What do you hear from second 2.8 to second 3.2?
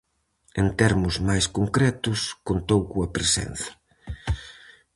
coa